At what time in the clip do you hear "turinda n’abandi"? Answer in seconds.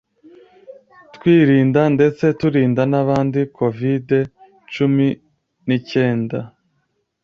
2.39-3.39